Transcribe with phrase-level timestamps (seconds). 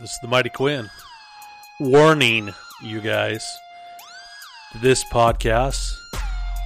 [0.00, 0.88] This is the Mighty Quinn.
[1.78, 3.46] Warning, you guys.
[4.80, 5.92] This podcast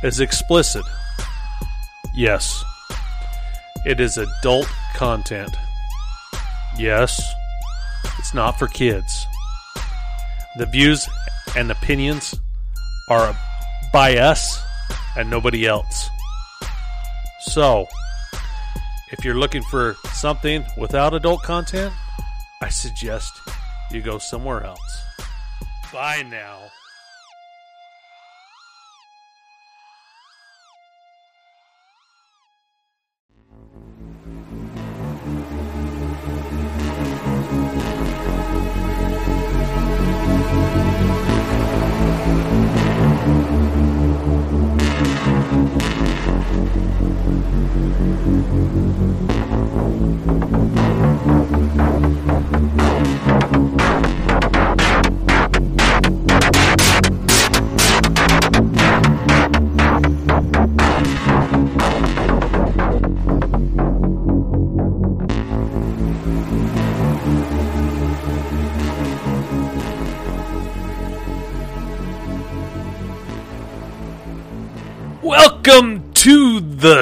[0.05, 0.85] is explicit.
[2.15, 2.63] Yes,
[3.85, 5.51] it is adult content.
[6.79, 7.21] Yes,
[8.21, 9.27] it's not for kids.
[10.57, 11.09] The views
[11.57, 12.41] and opinions
[13.11, 13.37] are
[13.93, 14.63] by us
[15.17, 16.09] and nobody else.
[17.47, 17.89] So,
[19.11, 21.93] if you're looking for something without adult content,
[22.65, 23.43] I suggest
[23.91, 25.05] you go somewhere else.
[25.93, 26.61] Bye now.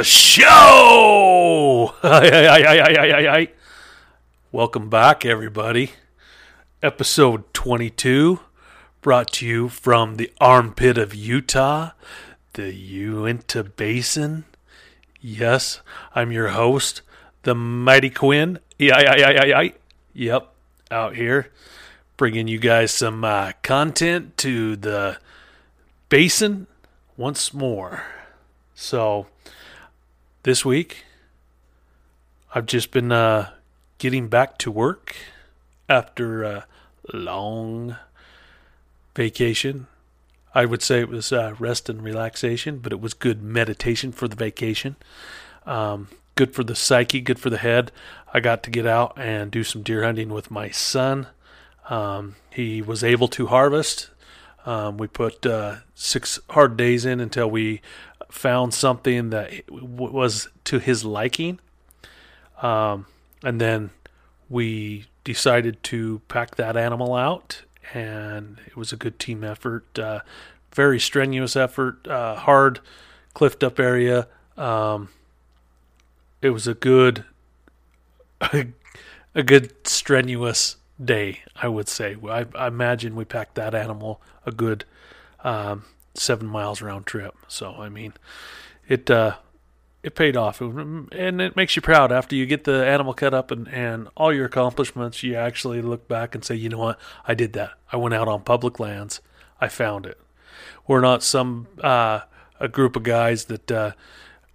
[0.04, 1.94] Show.
[4.52, 5.92] Welcome back, everybody.
[6.82, 8.40] Episode 22,
[9.00, 11.90] brought to you from the armpit of Utah,
[12.54, 14.44] the Uinta Basin.
[15.20, 15.80] Yes,
[16.14, 17.02] I'm your host,
[17.42, 18.58] the Mighty Quinn.
[20.12, 20.52] Yep,
[20.90, 21.50] out here
[22.16, 25.18] bringing you guys some uh, content to the
[26.08, 26.68] basin
[27.16, 28.04] once more.
[28.74, 29.26] So,
[30.42, 31.04] this week,
[32.54, 33.50] I've just been uh,
[33.98, 35.16] getting back to work
[35.88, 36.66] after a
[37.12, 37.96] long
[39.14, 39.86] vacation.
[40.54, 44.26] I would say it was uh, rest and relaxation, but it was good meditation for
[44.26, 44.96] the vacation.
[45.64, 47.92] Um, good for the psyche, good for the head.
[48.34, 51.28] I got to get out and do some deer hunting with my son.
[51.88, 54.10] Um, he was able to harvest
[54.64, 57.80] um, we put uh, six hard days in until we
[58.32, 61.60] found something that was to his liking.
[62.62, 63.06] Um,
[63.44, 63.90] and then
[64.48, 67.62] we decided to pack that animal out,
[67.92, 69.98] and it was a good team effort.
[69.98, 70.20] Uh,
[70.72, 72.80] very strenuous effort, uh, hard,
[73.34, 74.26] cliffed up area.
[74.56, 75.10] Um,
[76.40, 77.24] it was a good,
[78.40, 82.16] a good strenuous day, I would say.
[82.28, 84.86] I, I imagine we packed that animal a good
[85.44, 85.84] um,
[86.14, 87.34] seven miles round trip.
[87.48, 88.14] So I mean,
[88.88, 89.36] it uh,
[90.02, 93.50] it paid off, and it makes you proud after you get the animal cut up
[93.50, 95.22] and and all your accomplishments.
[95.22, 97.72] You actually look back and say, you know what, I did that.
[97.90, 99.20] I went out on public lands.
[99.60, 100.20] I found it.
[100.86, 102.20] We're not some uh,
[102.60, 103.70] a group of guys that.
[103.70, 103.92] Uh,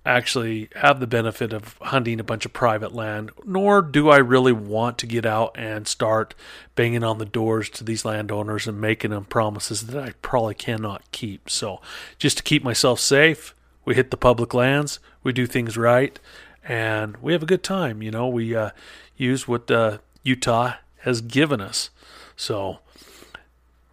[0.08, 4.54] actually have the benefit of hunting a bunch of private land, nor do I really
[4.54, 6.34] want to get out and start
[6.76, 11.12] banging on the doors to these landowners and making them promises that I probably cannot
[11.12, 11.50] keep.
[11.50, 11.82] So,
[12.18, 13.54] just to keep myself safe,
[13.84, 16.20] we hit the public lands, we do things right,
[16.64, 18.02] and we have a good time.
[18.02, 18.72] You know, we uh,
[19.18, 21.90] use what uh, Utah has given us.
[22.36, 22.80] So,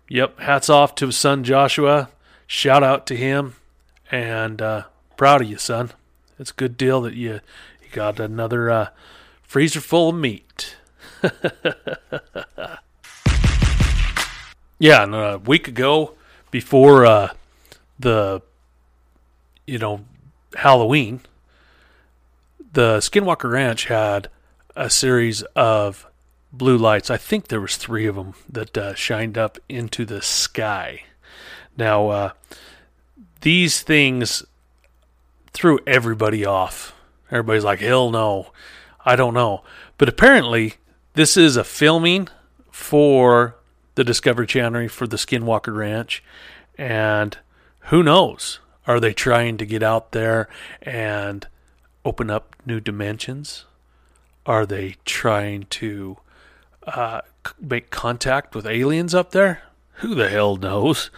[0.08, 2.10] yep, hats off to son Joshua.
[2.46, 3.54] Shout out to him,
[4.10, 4.84] and uh,
[5.16, 5.90] proud of you, son.
[6.38, 7.40] It's a good deal that you
[7.82, 8.88] you got another uh,
[9.42, 10.76] freezer full of meat.
[14.78, 16.14] yeah, and a week ago,
[16.50, 17.28] before uh,
[17.98, 18.42] the
[19.66, 20.04] you know
[20.56, 21.20] Halloween,
[22.72, 24.28] the Skinwalker Ranch had
[24.74, 26.06] a series of
[26.52, 27.10] blue lights.
[27.10, 31.04] I think there was three of them that uh, shined up into the sky.
[31.76, 32.30] Now, uh,
[33.40, 34.44] these things
[35.54, 36.92] threw everybody off.
[37.30, 38.52] Everybody's like, hell no.
[39.06, 39.62] I don't know.
[39.96, 40.74] But apparently,
[41.14, 42.28] this is a filming
[42.70, 43.56] for
[43.94, 46.22] the Discovery Channel for the Skinwalker Ranch.
[46.76, 47.38] And
[47.86, 48.58] who knows?
[48.86, 50.48] Are they trying to get out there
[50.82, 51.46] and
[52.04, 53.64] open up new dimensions?
[54.44, 56.18] Are they trying to
[56.86, 57.22] uh,
[57.58, 59.62] make contact with aliens up there?
[59.98, 61.10] Who the hell knows?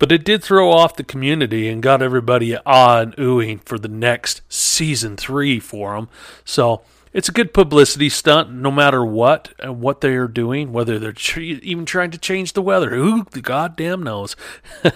[0.00, 3.86] But it did throw off the community and got everybody ah and oohing for the
[3.86, 6.08] next season three for them.
[6.44, 6.80] So
[7.12, 11.12] it's a good publicity stunt, no matter what and what they are doing, whether they're
[11.12, 12.90] tr- even trying to change the weather.
[12.90, 14.36] Who the goddamn knows?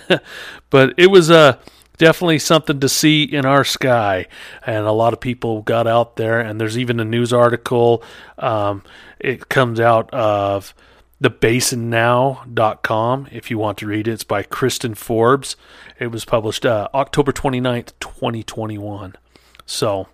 [0.71, 1.59] but it was uh,
[1.99, 4.27] definitely something to see in our sky,
[4.65, 6.41] and a lot of people got out there.
[6.41, 8.03] And there's even a news article.
[8.39, 8.83] Um,
[9.19, 10.73] it comes out of
[11.23, 14.13] thebasinnow.com if you want to read it.
[14.13, 15.57] It's by Kristen Forbes.
[15.99, 19.15] It was published uh, October 29th, 2021.
[19.67, 20.09] So,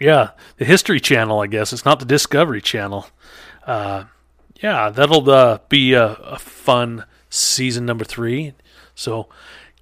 [0.00, 1.72] yeah, the History Channel, I guess.
[1.72, 3.08] It's not the Discovery Channel.
[3.66, 4.04] Uh,
[4.62, 8.54] yeah, that'll uh, be a, a fun season number three.
[8.94, 9.28] So,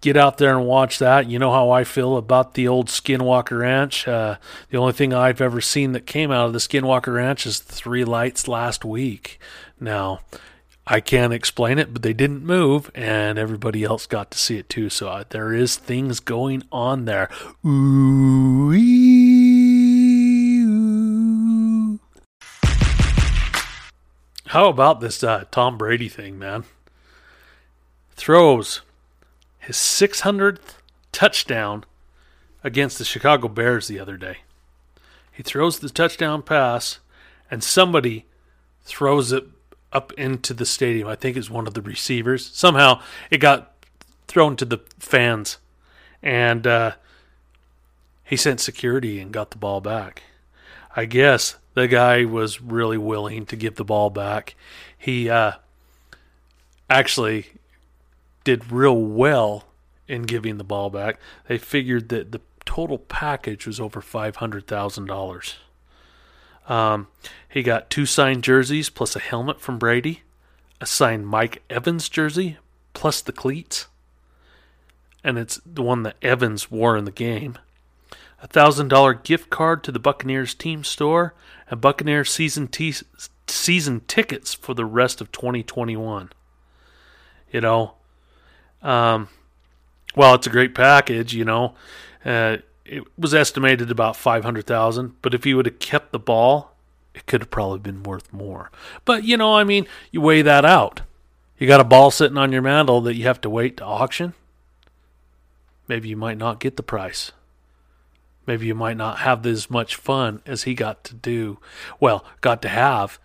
[0.03, 1.31] get out there and watch that.
[1.31, 4.07] You know how I feel about the old Skinwalker Ranch.
[4.07, 4.37] Uh,
[4.69, 8.05] the only thing I've ever seen that came out of the Skinwalker Ranch is three
[8.05, 9.41] lights last week.
[9.83, 10.21] Now,
[10.87, 14.69] I can't explain it, but they didn't move, and everybody else got to see it
[14.69, 14.89] too.
[14.89, 17.29] So uh, there is things going on there.
[17.67, 18.73] Ooh.
[24.47, 26.65] How about this uh, Tom Brady thing, man?
[28.11, 28.83] Throws
[29.59, 30.75] his 600th
[31.11, 31.85] touchdown
[32.63, 34.39] against the Chicago Bears the other day.
[35.33, 37.01] He throws the touchdown pass,
[37.51, 38.27] and somebody
[38.85, 39.47] throws it
[39.93, 41.09] up into the stadium.
[41.09, 42.51] I think it's one of the receivers.
[42.55, 43.73] Somehow it got
[44.27, 45.59] thrown to the fans,
[46.23, 46.93] and uh,
[48.25, 50.23] he sent security and got the ball back.
[50.95, 54.55] I guess the guy was really willing to give the ball back.
[54.97, 55.53] He uh,
[56.89, 57.47] actually
[58.45, 59.65] did real well
[60.09, 61.19] in giving the ball back.
[61.49, 65.57] They figured that the total package was over five hundred thousand dollars.
[66.69, 67.09] Um,
[67.49, 70.23] he got two signed jerseys plus a helmet from Brady,
[70.81, 72.59] a signed Mike Evans jersey
[72.95, 73.87] plus the cleats,
[75.25, 77.59] and it's the one that Evans wore in the game.
[78.43, 81.35] A thousand dollar gift card to the Buccaneers team store
[81.69, 82.95] and Buccaneers season t-
[83.47, 86.31] season tickets for the rest of 2021.
[87.53, 87.95] You know,
[88.83, 89.29] um,
[90.17, 91.35] well, it's a great package.
[91.35, 91.75] You know,
[92.25, 92.59] uh,
[92.93, 96.75] it was estimated about 500,000, but if he would have kept the ball,
[97.15, 98.71] it could have probably been worth more.
[99.07, 101.01] But, you know, I mean, you weigh that out.
[101.59, 104.35] You got a ball sitting on your mantle that you have to wait to auction.
[105.89, 107.33] Maybe you might not get the price.
[108.47, 111.59] Maybe you might not have as much fun as he got to do.
[111.99, 113.19] Well, got to have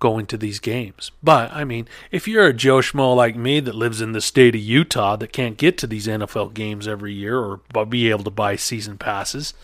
[0.00, 1.12] going to these games.
[1.22, 4.54] But I mean, if you're a Joe Schmo like me that lives in the state
[4.54, 8.30] of Utah that can't get to these NFL games every year or be able to
[8.30, 9.54] buy season passes,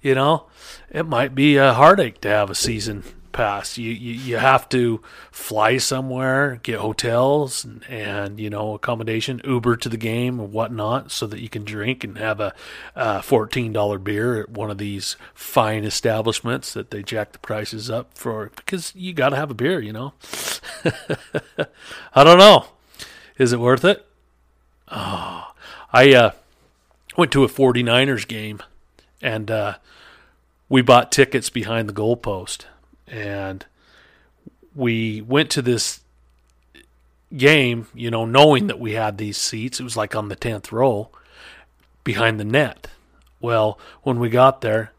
[0.00, 0.44] you know,
[0.90, 3.04] it might be a heartache to have a season
[3.34, 3.76] pass.
[3.76, 9.76] You, you you have to fly somewhere, get hotels and, and you know accommodation, Uber
[9.76, 12.54] to the game or whatnot, so that you can drink and have a,
[12.94, 17.90] a fourteen dollar beer at one of these fine establishments that they jack the prices
[17.90, 19.80] up for because you got to have a beer.
[19.80, 20.14] You know,
[22.14, 22.68] I don't know.
[23.36, 24.06] Is it worth it?
[24.88, 25.52] Oh,
[25.92, 26.30] I uh,
[27.16, 28.62] went to a 49ers game
[29.20, 29.74] and uh,
[30.68, 32.66] we bought tickets behind the goalpost
[33.06, 33.64] and
[34.74, 36.00] we went to this
[37.36, 39.80] game, you know, knowing that we had these seats.
[39.80, 41.10] It was like on the 10th row
[42.02, 42.88] behind the net.
[43.40, 44.92] Well, when we got there,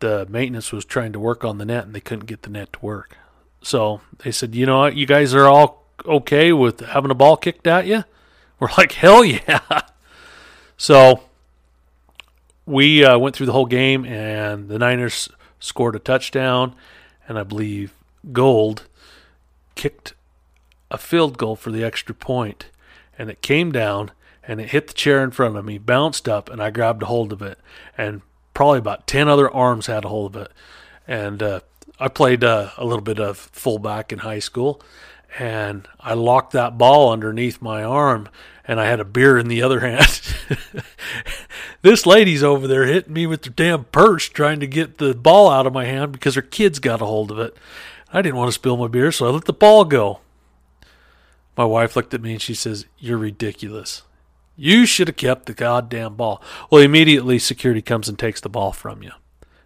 [0.00, 2.72] the maintenance was trying to work on the net and they couldn't get the net
[2.74, 3.16] to work.
[3.62, 7.36] So they said, you know what, you guys are all okay with having a ball
[7.36, 8.04] kicked at you?
[8.58, 9.60] We're like, hell yeah.
[10.76, 11.22] so
[12.64, 16.74] we uh, went through the whole game and the Niners scored a touchdown
[17.30, 17.94] and I believe
[18.32, 18.88] Gould
[19.76, 20.14] kicked
[20.90, 22.66] a field goal for the extra point,
[23.16, 24.10] and it came down
[24.42, 27.06] and it hit the chair in front of me, bounced up, and I grabbed a
[27.06, 27.56] hold of it,
[27.96, 28.22] and
[28.52, 30.52] probably about ten other arms had a hold of it,
[31.06, 31.60] and uh,
[32.00, 34.82] I played uh, a little bit of fullback in high school,
[35.38, 38.28] and I locked that ball underneath my arm,
[38.64, 40.20] and I had a beer in the other hand.
[41.82, 45.50] this lady's over there hitting me with her damn purse trying to get the ball
[45.50, 47.56] out of my hand because her kids got a hold of it.
[48.12, 50.20] I didn't want to spill my beer, so I let the ball go.
[51.56, 54.02] My wife looked at me and she says, You're ridiculous.
[54.56, 56.42] You should have kept the goddamn ball.
[56.70, 59.12] Well, immediately security comes and takes the ball from you.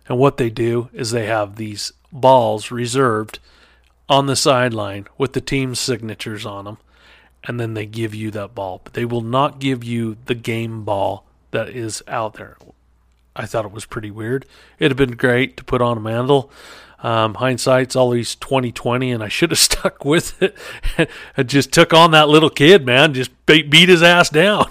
[0.09, 3.39] And what they do is they have these balls reserved
[4.09, 6.79] on the sideline with the team's signatures on them,
[7.45, 8.81] and then they give you that ball.
[8.85, 12.57] But they will not give you the game ball that is out there.
[13.37, 14.47] I thought it was pretty weird.
[14.79, 16.51] It'd have been great to put on a mantle.
[17.03, 20.57] Um, hindsight's always twenty twenty, and I should have stuck with it.
[21.37, 23.13] and just took on that little kid, man.
[23.15, 24.71] Just beat, beat his ass down.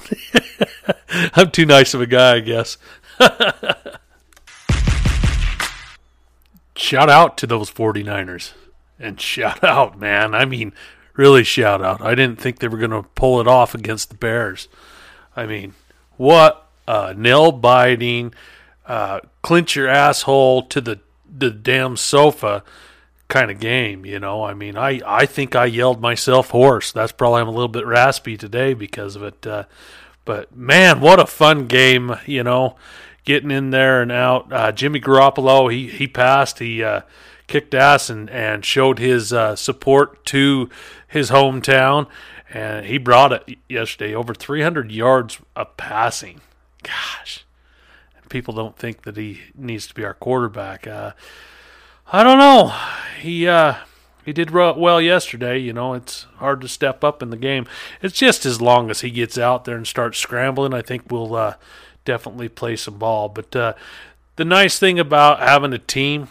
[1.36, 2.78] I'm too nice of a guy, I guess.
[6.76, 8.54] shout out to those 49ers.
[9.04, 10.34] And shout out, man.
[10.34, 10.74] I mean,
[11.16, 12.02] really shout out.
[12.02, 14.68] I didn't think they were going to pull it off against the Bears.
[15.36, 15.74] I mean,
[16.18, 18.34] what uh, nail biting,
[18.86, 21.00] uh, clinch your asshole to the
[21.36, 22.64] the damn sofa
[23.28, 24.06] kind of game.
[24.06, 26.92] You know, I mean, I I think I yelled myself hoarse.
[26.92, 29.46] That's probably I'm a little bit raspy today because of it.
[29.48, 29.64] Uh,
[30.26, 32.16] but man, what a fun game!
[32.26, 32.76] You know,
[33.26, 34.52] getting in there and out.
[34.54, 36.60] Uh, Jimmy Garoppolo, he he passed.
[36.60, 37.02] He uh,
[37.48, 40.70] kicked ass and and showed his uh, support to
[41.08, 42.08] his hometown,
[42.50, 44.14] and he brought it yesterday.
[44.14, 46.42] Over 300 yards of passing.
[46.84, 47.46] Gosh,
[48.30, 50.88] people don't think that he needs to be our quarterback.
[50.88, 51.12] Uh,
[52.12, 52.76] I don't know.
[53.20, 53.76] He uh,
[54.26, 55.58] he did well yesterday.
[55.58, 57.66] You know, it's hard to step up in the game.
[58.02, 61.36] It's just as long as he gets out there and starts scrambling, I think we'll
[61.36, 61.56] uh,
[62.06, 63.30] definitely play some ball.
[63.30, 63.74] But uh,
[64.36, 66.28] the nice thing about having a team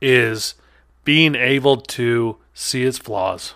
[0.00, 0.54] is
[1.04, 3.54] being able to see its flaws,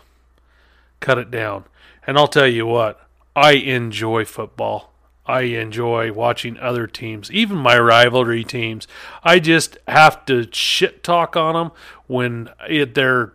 [1.00, 1.64] cut it down.
[2.06, 3.00] And I'll tell you what,
[3.36, 4.92] I enjoy football.
[5.26, 8.86] I enjoy watching other teams, even my rivalry teams.
[9.22, 11.72] I just have to shit talk on them
[12.06, 13.32] when it, they're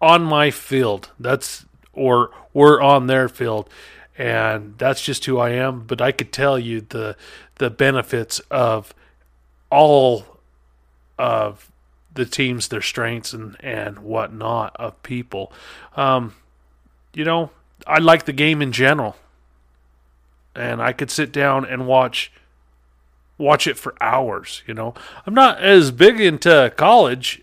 [0.00, 1.10] on my field.
[1.18, 3.68] That's or we're on their field,
[4.16, 5.84] and that's just who I am.
[5.86, 7.16] But I could tell you the
[7.56, 8.92] the benefits of
[9.70, 10.24] all
[11.16, 11.70] of
[12.18, 15.52] the teams, their strengths and and whatnot of people.
[15.96, 16.34] Um,
[17.14, 17.50] you know,
[17.86, 19.16] I like the game in general
[20.58, 22.32] and I could sit down and watch
[23.38, 24.62] watch it for hours.
[24.66, 24.94] You know,
[25.24, 27.42] I'm not as big into college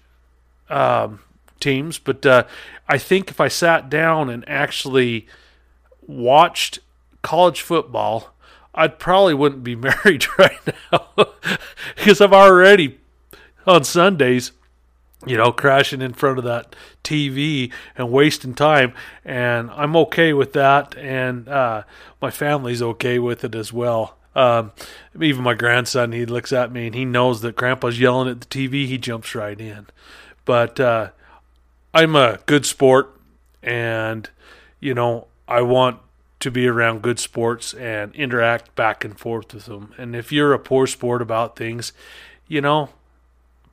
[0.69, 1.21] um,
[1.59, 2.43] teams, but uh,
[2.87, 5.27] I think if I sat down and actually
[6.05, 6.79] watched
[7.21, 8.35] college football,
[8.73, 10.59] I probably wouldn't be married right
[10.91, 11.29] now
[11.95, 12.99] because I'm already
[13.65, 14.51] on Sundays
[15.25, 18.93] you know, crashing in front of that TV and wasting time.
[19.23, 20.95] And I'm okay with that.
[20.97, 21.83] And uh,
[22.21, 24.17] my family's okay with it as well.
[24.35, 24.73] Um,
[25.19, 28.47] even my grandson, he looks at me and he knows that grandpa's yelling at the
[28.47, 28.85] TV.
[28.85, 29.87] He jumps right in.
[30.43, 31.09] But uh,
[31.93, 33.11] I'm a good sport.
[33.63, 34.29] And,
[34.79, 35.99] you know, I want
[36.41, 39.93] to be around good sports and interact back and forth with them.
[39.97, 41.93] And if you're a poor sport about things,
[42.47, 42.89] you know,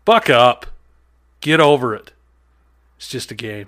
[0.05, 0.67] buck up
[1.43, 2.13] Get over it.
[2.97, 3.67] It's just a game.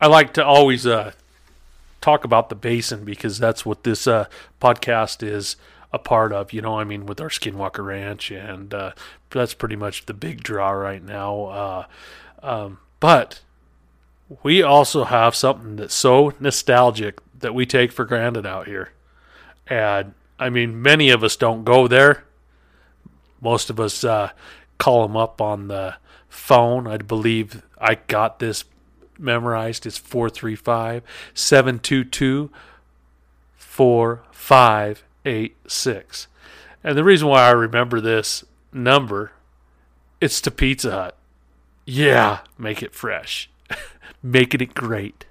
[0.00, 1.12] I like to always uh,
[2.00, 4.26] talk about the basin because that's what this uh,
[4.62, 5.56] podcast is
[5.92, 6.52] a part of.
[6.52, 8.92] You know, I mean, with our Skinwalker Ranch, and uh,
[9.30, 11.44] that's pretty much the big draw right now.
[11.44, 11.86] Uh,
[12.44, 13.40] um, but
[14.44, 18.92] we also have something that's so nostalgic that we take for granted out here.
[19.66, 22.22] And I mean, many of us don't go there.
[23.40, 24.30] Most of us uh,
[24.80, 25.94] call them up on the
[26.28, 26.88] phone.
[26.88, 28.64] I believe I got this
[29.18, 29.86] memorized.
[29.86, 32.50] It's 435 722
[33.54, 36.26] 4586.
[36.82, 39.32] And the reason why I remember this number,
[40.18, 41.14] it's to Pizza Hut.
[41.84, 43.50] Yeah, make it fresh.
[44.22, 45.26] Making it great.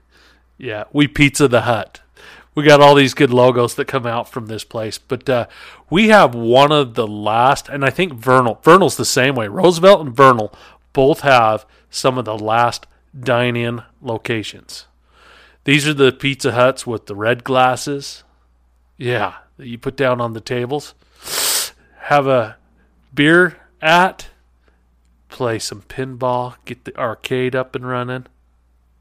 [0.58, 2.02] Yeah, we Pizza the Hut
[2.56, 4.98] we got all these good logos that come out from this place.
[4.98, 5.48] But uh,
[5.90, 8.60] we have one of the last, and I think Vernal.
[8.64, 9.48] Vernal's the same way.
[9.48, 10.54] Roosevelt and Vernal
[10.94, 12.88] both have some of the last
[13.18, 14.88] dine-in locations.
[15.64, 18.24] These are the Pizza Huts with the red glasses.
[18.98, 20.94] Yeah, that you put down on the tables.
[22.04, 22.58] Have a
[23.14, 24.28] beer at.
[25.30, 26.56] Play some pinball.
[26.66, 28.26] Get the arcade up and running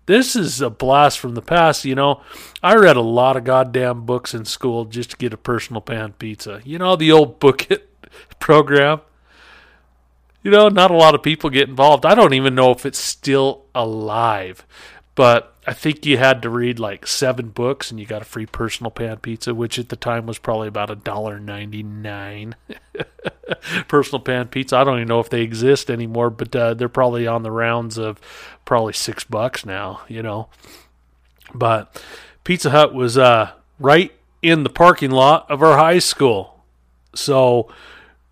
[0.08, 1.84] this is a blast from the past.
[1.84, 2.22] You know,
[2.62, 6.14] I read a lot of goddamn books in school just to get a personal pan
[6.14, 6.62] pizza.
[6.64, 7.94] You know, the old book it
[8.40, 9.02] program.
[10.42, 12.06] You know, not a lot of people get involved.
[12.06, 14.66] I don't even know if it's still alive,
[15.18, 18.46] but I think you had to read like seven books and you got a free
[18.46, 22.54] personal pan pizza, which at the time was probably about a dollar ninety nine.
[23.88, 24.76] personal pan pizza.
[24.76, 27.98] I don't even know if they exist anymore, but uh, they're probably on the rounds
[27.98, 28.20] of
[28.64, 30.02] probably six bucks now.
[30.06, 30.50] You know,
[31.52, 32.00] but
[32.44, 36.62] Pizza Hut was uh, right in the parking lot of our high school,
[37.12, 37.68] so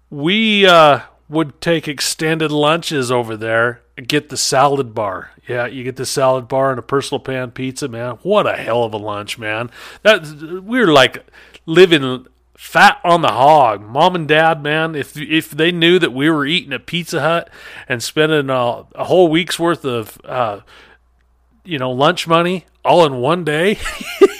[0.08, 5.32] we uh, would take extended lunches over there and get the salad bar.
[5.48, 8.16] Yeah, you get the salad bar and a personal pan pizza, man.
[8.22, 9.70] What a hell of a lunch, man.
[10.02, 11.24] That we are like
[11.66, 13.82] living fat on the hog.
[13.82, 17.50] Mom and dad, man, if if they knew that we were eating at Pizza Hut
[17.88, 20.60] and spending a, a whole week's worth of uh,
[21.64, 23.78] you know lunch money all in one day.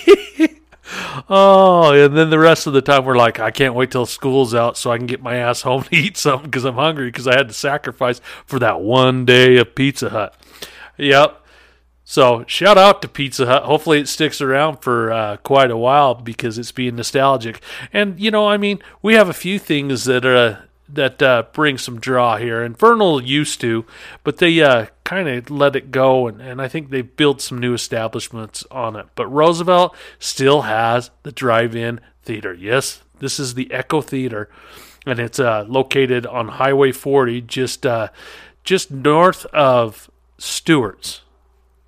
[1.28, 4.54] oh, and then the rest of the time we're like, I can't wait till school's
[4.54, 7.26] out so I can get my ass home to eat something because I'm hungry because
[7.26, 10.34] I had to sacrifice for that one day of Pizza Hut.
[10.96, 11.42] Yep.
[12.08, 13.64] So shout out to Pizza Hut.
[13.64, 17.60] Hopefully it sticks around for uh, quite a while because it's being nostalgic.
[17.92, 21.78] And you know, I mean, we have a few things that are that uh, bring
[21.78, 22.62] some draw here.
[22.62, 23.84] And Vernal used to,
[24.24, 27.58] but they uh, kind of let it go, and, and I think they've built some
[27.58, 29.06] new establishments on it.
[29.14, 32.52] But Roosevelt still has the drive-in theater.
[32.52, 34.48] Yes, this is the Echo Theater,
[35.06, 38.08] and it's uh, located on Highway 40, just uh,
[38.64, 41.22] just north of Stewart's.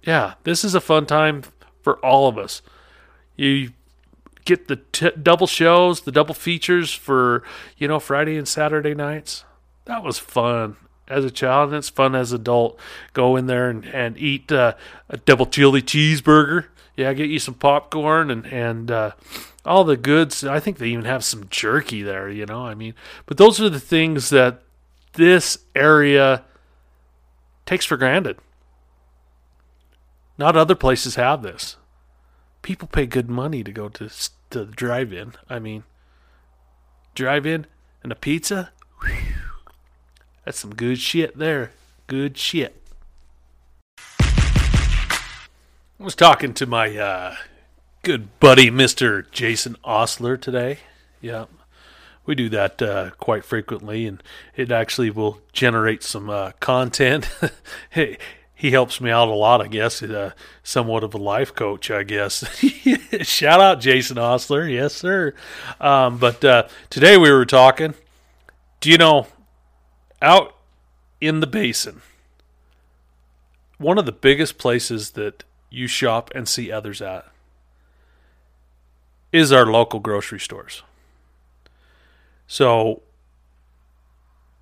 [0.02, 1.43] Yeah, this is a fun time
[1.83, 2.62] for all of us.
[3.37, 3.73] You
[4.49, 7.45] get the t- double shows, the double features for
[7.76, 9.45] you know Friday and Saturday nights.
[9.85, 10.76] That was fun
[11.07, 12.81] as a child, and it's fun as an adult.
[13.12, 14.75] Go in there and and eat uh,
[15.09, 16.64] a double chili cheeseburger.
[16.97, 19.12] Yeah, get you some popcorn and and uh,
[19.64, 20.43] all the goods.
[20.43, 22.28] I think they even have some jerky there.
[22.31, 22.95] You know, I mean,
[23.26, 24.62] but those are the things that
[25.12, 26.43] this area
[27.67, 28.38] takes for granted.
[30.38, 31.76] Not other places have this.
[32.62, 34.09] People pay good money to go to
[34.50, 35.35] to the drive-in.
[35.49, 35.85] I mean,
[37.14, 37.67] drive-in
[38.02, 38.71] and a pizza.
[39.02, 39.35] Whew,
[40.45, 41.73] that's some good shit there.
[42.07, 42.75] Good shit.
[46.00, 47.35] I was talking to my uh,
[48.02, 50.78] good buddy, Mister Jason Osler, today.
[51.21, 51.47] Yeah,
[52.25, 54.23] we do that uh, quite frequently, and
[54.55, 57.28] it actually will generate some uh, content.
[57.90, 58.17] hey,
[58.59, 60.03] he helps me out a lot, I guess.
[60.03, 60.33] Uh,
[60.65, 62.45] somewhat of a life coach, I guess.
[63.23, 65.33] Shout out Jason Osler, yes sir.
[65.81, 67.95] Um, but uh, today we were talking.
[68.81, 69.29] Do you know,
[70.21, 70.57] out
[71.21, 72.03] in the basin,
[73.79, 77.27] one of the biggest places that you shop and see others at
[79.31, 80.83] is our local grocery stores.
[82.49, 83.03] So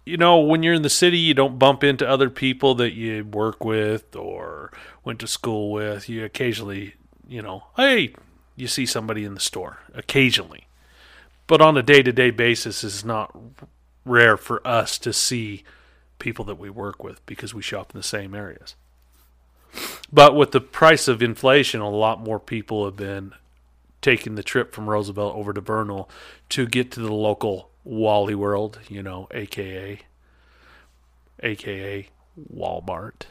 [0.07, 3.25] you know, when you're in the city, you don't bump into other people that you
[3.25, 4.73] work with or
[5.05, 6.09] went to school with.
[6.09, 6.95] You occasionally,
[7.29, 8.15] you know, hey,
[8.55, 10.69] you see somebody in the store occasionally.
[11.49, 13.37] But on a day to day basis, it's not
[14.05, 15.65] rare for us to see
[16.21, 18.77] people that we work with because we shop in the same areas.
[20.13, 23.33] But with the price of inflation, a lot more people have been
[24.01, 26.09] taking the trip from Roosevelt over to Vernal
[26.51, 30.01] to get to the local Wally World, you know, aka
[31.43, 32.09] aka
[32.53, 33.23] Walmart.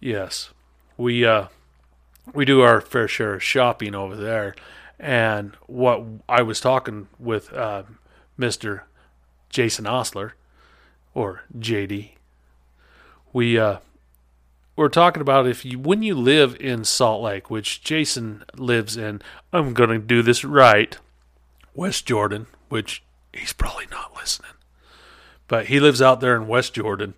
[0.00, 0.50] Yes.
[0.96, 1.48] We uh
[2.32, 4.54] we do our fair share of shopping over there
[4.98, 7.84] and what I was talking with uh,
[8.38, 8.82] Mr.
[9.48, 10.34] Jason Osler
[11.14, 12.12] or JD
[13.32, 13.78] we uh
[14.76, 19.20] we're talking about if you when you live in Salt Lake, which Jason lives in,
[19.52, 20.96] I'm going to do this right,
[21.74, 24.52] West Jordan, which he's probably not listening.
[25.48, 27.14] But he lives out there in West Jordan,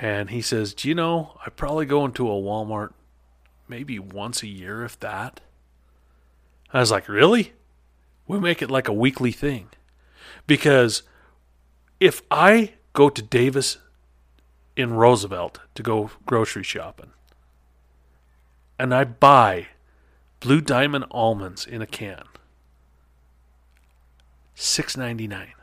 [0.00, 2.92] and he says, Do you know, I probably go into a Walmart
[3.68, 5.40] maybe once a year, if that.
[6.72, 7.52] I was like, Really?
[8.26, 9.68] We make it like a weekly thing.
[10.46, 11.02] Because
[11.98, 13.78] if I go to Davis
[14.76, 17.10] in Roosevelt to go grocery shopping,
[18.78, 19.68] and I buy
[20.40, 22.24] Blue Diamond almonds in a can,
[24.64, 25.54] Six ninety nine.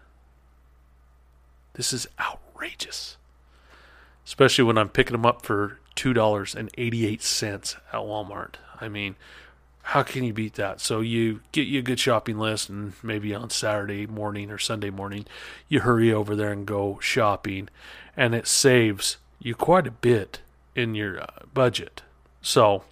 [1.72, 3.16] This is outrageous.
[4.26, 8.56] Especially when I'm picking them up for two dollars and eighty eight cents at Walmart.
[8.82, 9.16] I mean,
[9.84, 10.82] how can you beat that?
[10.82, 14.90] So you get you a good shopping list, and maybe on Saturday morning or Sunday
[14.90, 15.26] morning,
[15.70, 17.70] you hurry over there and go shopping,
[18.18, 20.42] and it saves you quite a bit
[20.76, 22.02] in your uh, budget.
[22.42, 22.84] So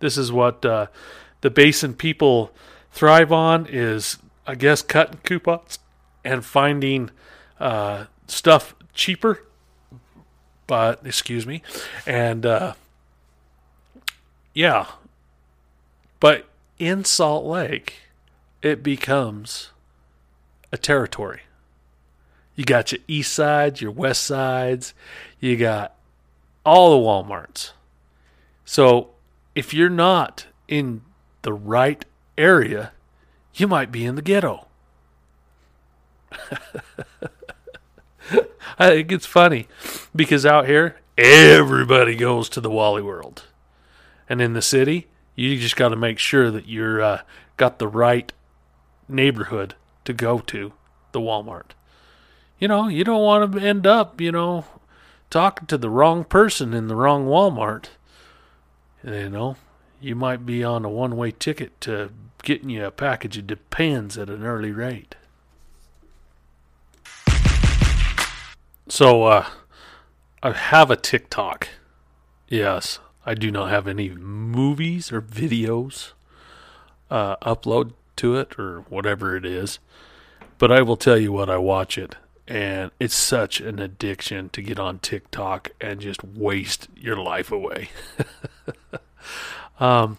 [0.00, 0.88] this is what uh,
[1.40, 2.52] the basin people
[2.90, 5.78] thrive on is I guess cutting coupons
[6.24, 7.10] and finding
[7.60, 9.44] uh, stuff cheaper.
[10.66, 11.62] But excuse me,
[12.06, 12.74] and uh,
[14.54, 14.86] yeah,
[16.20, 16.46] but
[16.78, 17.94] in Salt Lake,
[18.62, 19.70] it becomes
[20.70, 21.42] a territory.
[22.54, 24.94] You got your east sides, your west sides,
[25.40, 25.94] you got
[26.64, 27.72] all the Walmarts.
[28.64, 29.10] So
[29.54, 31.02] if you're not in
[31.42, 32.04] the right
[32.38, 32.92] area,
[33.54, 34.66] you might be in the ghetto.
[38.78, 39.68] I think it's funny
[40.14, 43.44] because out here, everybody goes to the Wally World.
[44.28, 47.20] And in the city, you just got to make sure that you're uh,
[47.56, 48.32] got the right
[49.08, 50.72] neighborhood to go to
[51.12, 51.72] the Walmart.
[52.58, 54.64] You know, you don't want to end up, you know,
[55.30, 57.86] talking to the wrong person in the wrong Walmart.
[59.04, 59.56] You know,
[60.00, 62.10] you might be on a one way ticket to
[62.42, 65.14] getting you a package of Depends at an early rate.
[68.88, 69.46] So, uh,
[70.42, 71.68] I have a TikTok.
[72.48, 76.12] Yes, I do not have any movies or videos
[77.10, 79.78] uh, upload to it or whatever it is.
[80.58, 82.16] But I will tell you what I watch it.
[82.48, 87.90] and it's such an addiction to get on TikTok and just waste your life away.
[89.80, 90.18] um,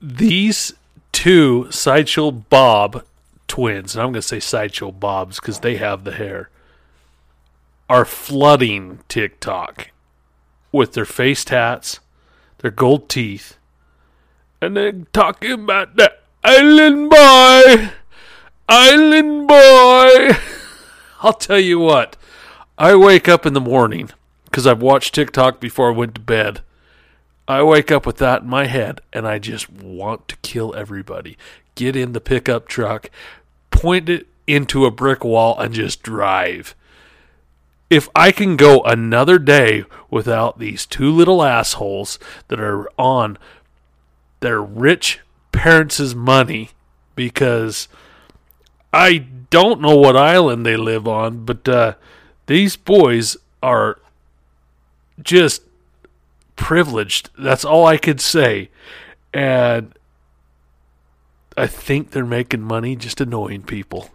[0.00, 0.72] these
[1.12, 3.04] two Sideshow Bob
[3.48, 6.48] twins, and I'm going to say Sideshow Bobs because they have the hair,
[7.88, 9.90] are flooding TikTok
[10.72, 12.00] with their face tats,
[12.58, 13.56] their gold teeth,
[14.62, 16.12] and then talking about the
[16.44, 17.90] island boy,
[18.68, 20.36] island boy.
[21.22, 22.16] I'll tell you what,
[22.78, 24.10] I wake up in the morning
[24.44, 26.62] because I've watched TikTok before I went to bed.
[27.50, 31.36] I wake up with that in my head and I just want to kill everybody.
[31.74, 33.10] Get in the pickup truck,
[33.72, 36.76] point it into a brick wall, and just drive.
[37.90, 43.36] If I can go another day without these two little assholes that are on
[44.38, 45.18] their rich
[45.50, 46.70] parents' money
[47.16, 47.88] because
[48.92, 51.94] I don't know what island they live on, but uh,
[52.46, 53.98] these boys are
[55.20, 55.62] just
[56.60, 57.30] privileged.
[57.38, 58.68] That's all I could say.
[59.32, 59.94] And
[61.56, 64.10] I think they're making money just annoying people.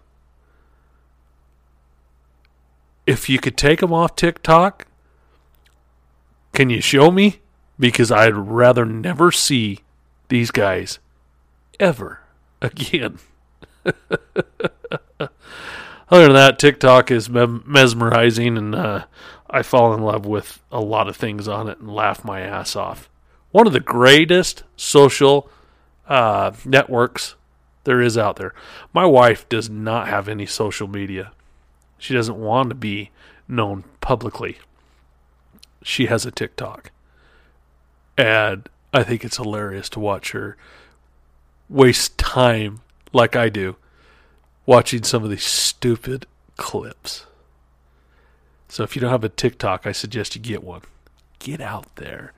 [3.06, 4.88] If you could take them off TikTok,
[6.54, 7.40] can you show me?
[7.78, 9.80] Because I'd rather never see
[10.30, 11.00] these guys
[11.80, 12.22] ever
[12.62, 13.20] again.
[16.08, 19.06] Other than that, TikTok is mesmerizing, and uh,
[19.56, 22.76] I fall in love with a lot of things on it and laugh my ass
[22.76, 23.10] off.
[23.52, 25.50] One of the greatest social
[26.10, 27.36] uh, networks
[27.86, 28.54] there is out there.
[28.92, 31.32] My wife does not have any social media.
[31.98, 33.12] She doesn't want to be
[33.48, 34.58] known publicly.
[35.82, 36.92] She has a TikTok.
[38.18, 40.58] And I think it's hilarious to watch her
[41.70, 42.82] waste time
[43.14, 43.78] like I do
[44.66, 46.26] watching some of these stupid
[46.58, 47.26] clips.
[48.68, 50.82] So if you don't have a TikTok, I suggest you get one.
[51.40, 52.34] Get out there.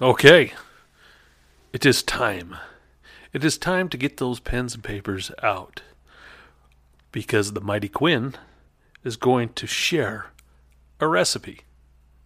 [0.00, 0.52] Okay.
[1.72, 2.56] It is time.
[3.32, 5.82] It is time to get those pens and papers out.
[7.12, 8.34] Because the Mighty Quinn
[9.04, 10.26] is going to share
[10.98, 11.60] a recipe.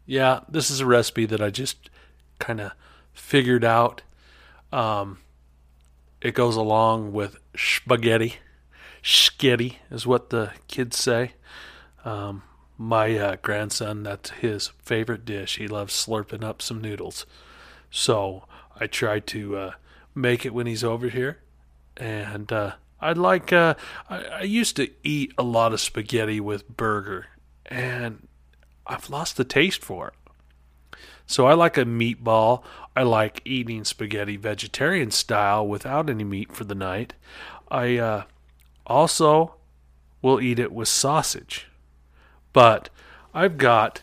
[0.06, 1.90] Yeah, this is a recipe that I just
[2.38, 2.72] kind of
[3.12, 4.02] figured out.
[4.72, 5.18] Um,
[6.20, 8.36] it goes along with spaghetti.
[9.04, 11.32] Skitty is what the kids say.
[12.06, 12.42] Um,
[12.78, 15.58] my uh, grandson, that's his favorite dish.
[15.58, 17.26] He loves slurping up some noodles.
[17.90, 18.44] So
[18.80, 19.72] I try to uh,
[20.14, 21.40] make it when he's over here.
[21.98, 23.74] And uh, I like, uh,
[24.08, 27.26] I, I used to eat a lot of spaghetti with burger.
[27.66, 28.26] And
[28.86, 30.98] I've lost the taste for it.
[31.26, 32.62] So I like a meatball.
[32.96, 37.14] I like eating spaghetti vegetarian style without any meat for the night.
[37.70, 38.22] I uh,
[38.86, 39.54] also
[40.22, 41.68] we'll eat it with sausage.
[42.52, 42.88] But
[43.32, 44.02] I've got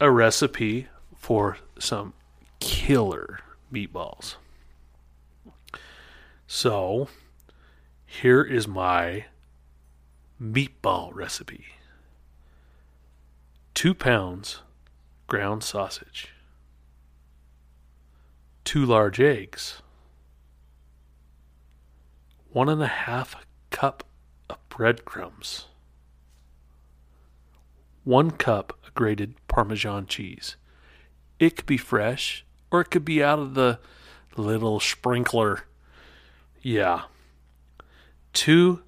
[0.00, 2.12] a recipe for some
[2.60, 3.38] killer
[3.72, 4.36] meatballs.
[6.46, 7.08] So
[8.04, 9.26] here is my
[10.40, 11.64] meatball recipe
[13.72, 14.60] two pounds
[15.26, 16.34] ground sausage
[18.64, 19.82] two large eggs,
[22.50, 23.36] one and a half
[23.70, 24.04] cup
[24.76, 25.66] breadcrumbs,
[28.02, 30.56] one cup of grated Parmesan cheese.
[31.38, 33.78] It could be fresh or it could be out of the
[34.36, 35.62] little sprinkler.
[36.60, 37.02] Yeah.
[38.32, 38.82] Two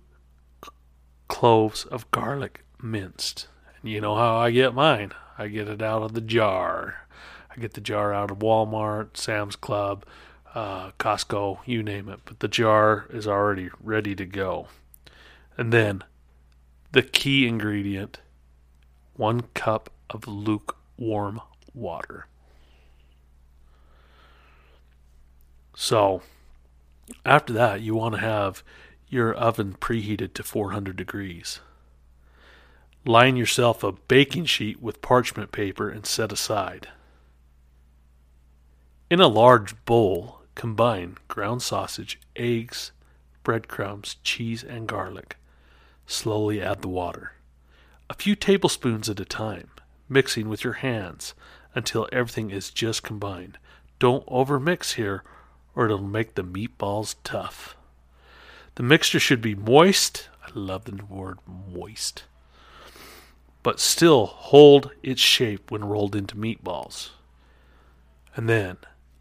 [1.28, 3.46] cloves of garlic minced.
[3.80, 5.12] And you know how I get mine.
[5.38, 7.06] I get it out of the jar.
[7.48, 10.04] I get the jar out of Walmart, Sam's Club,
[10.52, 12.20] uh, Costco, you name it.
[12.24, 14.66] But the jar is already ready to go.
[15.56, 16.02] And then
[16.92, 18.20] the key ingredient
[19.14, 21.40] one cup of lukewarm
[21.74, 22.26] water.
[25.74, 26.22] So,
[27.24, 28.62] after that, you want to have
[29.08, 31.60] your oven preheated to 400 degrees.
[33.04, 36.88] Line yourself a baking sheet with parchment paper and set aside.
[39.08, 42.90] In a large bowl, combine ground sausage, eggs,
[43.44, 45.36] breadcrumbs, cheese, and garlic.
[46.06, 47.32] Slowly add the water.
[48.08, 49.70] A few tablespoons at a time,
[50.08, 51.34] mixing with your hands
[51.74, 53.58] until everything is just combined.
[53.98, 55.24] Don't overmix here
[55.74, 57.76] or it'll make the meatballs tough.
[58.76, 60.28] The mixture should be moist.
[60.42, 62.24] I love the word moist.
[63.62, 67.10] But still hold its shape when rolled into meatballs.
[68.36, 68.78] And then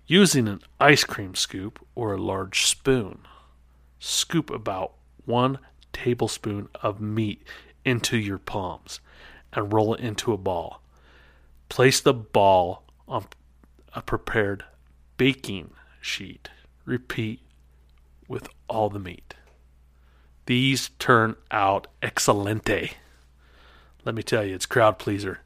[0.07, 3.21] Using an ice cream scoop or a large spoon,
[3.99, 4.93] scoop about
[5.25, 5.57] one
[5.95, 7.41] tablespoon of meat
[7.85, 8.99] into your palms
[9.53, 10.81] and roll it into a ball.
[11.69, 13.25] Place the ball on
[13.93, 14.65] a prepared
[15.15, 16.49] baking sheet.
[16.83, 17.39] Repeat
[18.27, 19.35] with all the meat.
[20.45, 22.95] These turn out excelente.
[24.03, 25.39] Let me tell you, it's crowd pleaser.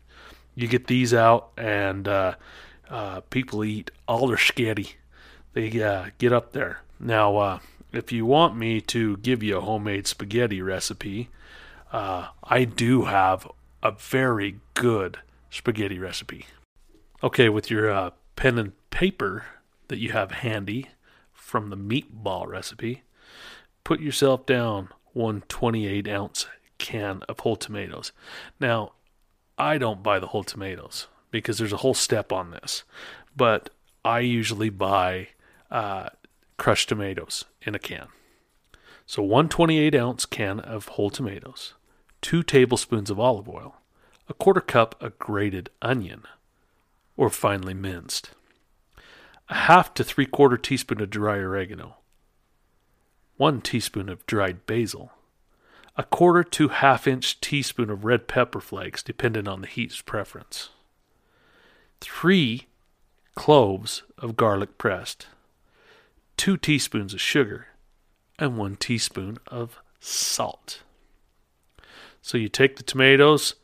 [0.56, 2.34] You get these out, and uh,
[2.90, 4.96] uh, people eat all their spaghetti.
[5.54, 6.82] They uh, get up there.
[7.00, 7.60] Now, uh,
[7.92, 11.30] if you want me to give you a homemade spaghetti recipe,
[11.92, 13.48] uh, I do have
[13.82, 16.46] a very good spaghetti recipe.
[17.24, 19.46] Okay, with your uh, pen and paper
[19.88, 20.90] that you have handy
[21.34, 23.04] from the meatball recipe,
[23.84, 26.46] put yourself down one 28 ounce
[26.78, 28.12] can of whole tomatoes.
[28.60, 28.94] Now,
[29.58, 32.84] I don't buy the whole tomatoes because there's a whole step on this,
[33.36, 33.70] but
[34.06, 35.30] I usually buy
[35.70, 36.10] uh,
[36.60, 38.10] crushed tomatoes in a can.
[39.08, 41.74] So, one 28 ounce can of whole tomatoes,
[42.22, 43.78] two tablespoons of olive oil,
[44.28, 46.24] a quarter cup of grated onion
[47.18, 48.32] or finely minced,
[49.50, 51.98] a half to three quarter teaspoon of dry oregano,
[53.38, 55.12] one teaspoon of dried basil,
[55.96, 60.70] a quarter to half inch teaspoon of red pepper flakes, depending on the heat's preference,
[62.00, 62.68] three
[63.34, 65.28] cloves of garlic pressed,
[66.40, 67.68] two teaspoons of sugar,
[68.40, 70.84] and one teaspoon of salt.
[72.22, 73.56] So you take the tomatoes,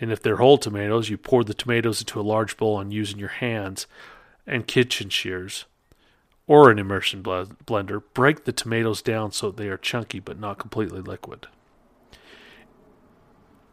[0.00, 3.18] and if they're whole tomatoes, you pour the tomatoes into a large bowl and using
[3.18, 3.86] your hands
[4.46, 5.66] and kitchen shears
[6.46, 11.02] or an immersion blender, break the tomatoes down so they are chunky but not completely
[11.02, 11.46] liquid.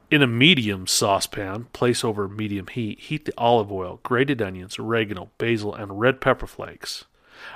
[0.10, 5.32] In a medium saucepan, place over medium heat, heat the olive oil, grated onions, oregano,
[5.38, 7.06] basil, and red pepper flakes.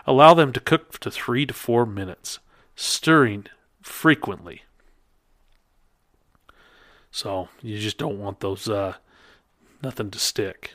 [0.07, 2.39] Allow them to cook to three to four minutes,
[2.75, 3.47] stirring
[3.81, 4.63] frequently.
[7.11, 8.95] So you just don't want those uh,
[9.81, 10.73] nothing to stick.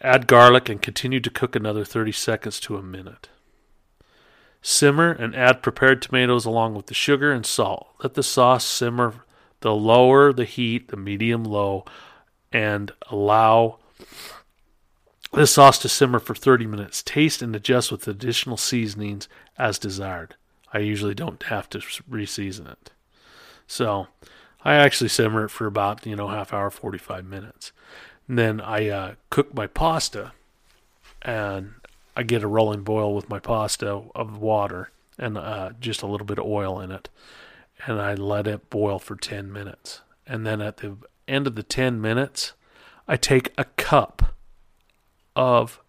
[0.00, 3.28] Add garlic and continue to cook another 30 seconds to a minute.
[4.60, 7.88] Simmer and add prepared tomatoes along with the sugar and salt.
[8.02, 9.24] Let the sauce simmer.
[9.60, 11.84] The lower the heat, the medium low,
[12.52, 13.78] and allow
[15.34, 17.02] the sauce to simmer for 30 minutes.
[17.02, 20.36] Taste and adjust with additional seasonings as desired.
[20.72, 22.90] I usually don't have to reseason it.
[23.66, 24.08] So
[24.64, 27.72] I actually simmer it for about, you know, half hour, 45 minutes.
[28.28, 30.32] And then I uh, cook my pasta,
[31.22, 31.74] and
[32.16, 36.26] I get a rolling boil with my pasta of water and uh, just a little
[36.26, 37.08] bit of oil in it,
[37.86, 40.00] and I let it boil for ten minutes.
[40.26, 40.96] And then at the
[41.28, 42.52] end of the ten minutes,
[43.06, 44.33] I take a cup
[45.36, 45.80] of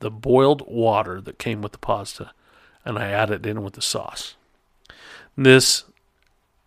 [0.00, 2.32] the boiled water that came with the pasta,
[2.84, 4.34] and I add it in with the sauce.
[5.36, 5.84] This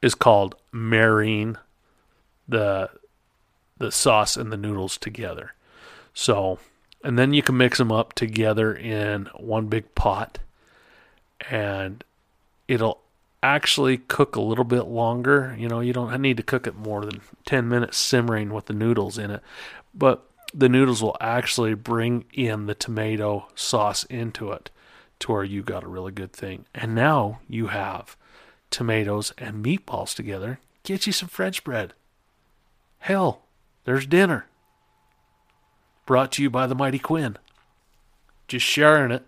[0.01, 1.57] is called marrying
[2.47, 2.89] the
[3.77, 5.53] the sauce and the noodles together.
[6.13, 6.57] So,
[7.03, 10.39] and then you can mix them up together in one big pot
[11.49, 12.03] and
[12.67, 12.99] it'll
[13.43, 15.55] actually cook a little bit longer.
[15.59, 18.73] You know, you don't need to cook it more than 10 minutes simmering with the
[18.73, 19.41] noodles in it.
[19.93, 24.69] But the noodles will actually bring in the tomato sauce into it
[25.19, 26.65] to where you got a really good thing.
[26.73, 28.15] And now you have
[28.69, 30.59] tomatoes and meatballs together.
[30.83, 31.93] Get you some French bread.
[32.99, 33.43] Hell,
[33.85, 34.47] there's dinner.
[36.05, 37.37] Brought to you by the Mighty Quinn.
[38.47, 39.25] Just sharing it.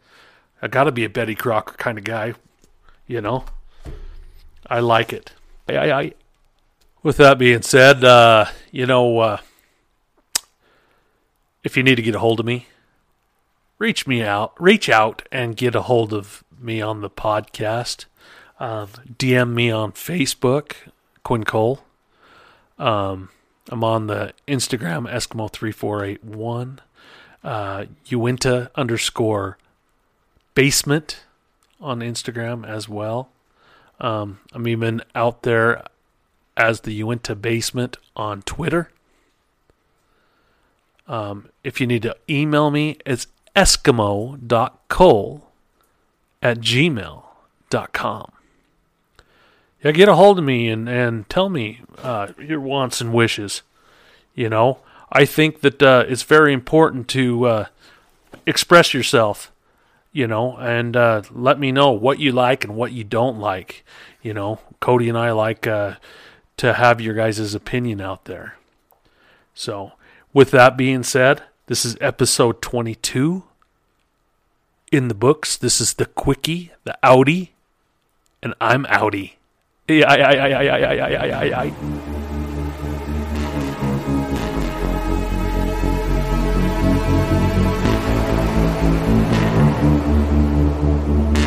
[0.61, 2.33] I gotta be a Betty Crocker kind of guy.
[3.07, 3.45] You know?
[4.67, 5.33] I like it.
[5.67, 6.13] I, I, I.
[7.01, 9.37] With that being said, uh, you know, uh,
[11.63, 12.67] if you need to get a hold of me,
[13.77, 18.05] reach me out, reach out and get a hold of me on the podcast.
[18.59, 20.73] DM me on Facebook,
[21.23, 21.81] Quinn Cole.
[22.77, 23.29] Um,
[23.69, 26.79] I'm on the Instagram Eskimo3481,
[27.43, 29.57] uh, Uinta underscore
[30.55, 31.23] basement
[31.79, 33.29] on Instagram as well.
[33.99, 35.83] Um, I'm even out there
[36.57, 38.91] as the Uinta basement on Twitter.
[41.09, 44.37] Um, if you need to email me, it's eskimo.cole
[46.41, 48.31] at gmail.com
[49.83, 53.61] yeah, get a hold of me and, and tell me uh, your wants and wishes.
[54.35, 54.79] You know,
[55.11, 57.65] I think that uh, it's very important to uh,
[58.45, 59.51] express yourself,
[60.11, 63.85] you know, and uh, let me know what you like and what you don't like.
[64.21, 65.95] You know, Cody and I like uh,
[66.57, 68.57] to have your guys' opinion out there.
[69.53, 69.93] So,
[70.33, 73.43] with that being said, this is episode 22
[74.91, 75.57] in the books.
[75.57, 77.53] This is the quickie, the Audi,
[78.41, 78.85] and I'm
[79.87, 81.88] Ay, ay, ay, ay, ay, ay, ay, ay, ay, ay.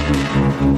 [0.05, 0.73] Thank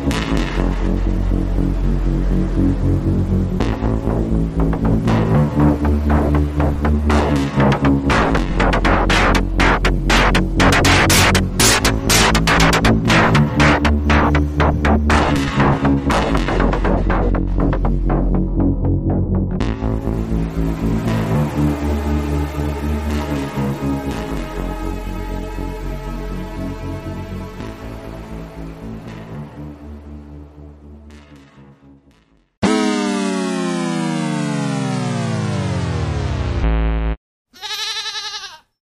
[8.75, 8.84] you.